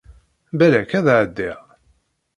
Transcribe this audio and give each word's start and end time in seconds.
Balak, 0.57 0.91
ad 0.99 1.05
ɛeddiɣ! 1.17 1.59